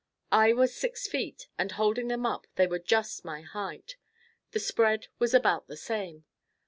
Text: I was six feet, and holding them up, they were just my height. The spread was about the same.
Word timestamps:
I 0.31 0.51
was 0.51 0.73
six 0.75 1.05
feet, 1.07 1.47
and 1.59 1.73
holding 1.73 2.07
them 2.07 2.25
up, 2.25 2.47
they 2.55 2.65
were 2.65 2.79
just 2.79 3.23
my 3.23 3.41
height. 3.41 3.97
The 4.49 4.57
spread 4.59 5.09
was 5.19 5.35
about 5.35 5.67
the 5.67 5.77
same. 5.77 6.23